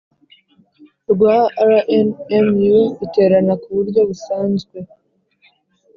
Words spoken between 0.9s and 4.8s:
Rwa rnmu iterana ku buryo busanzwe